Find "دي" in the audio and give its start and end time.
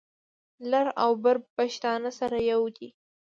2.75-2.89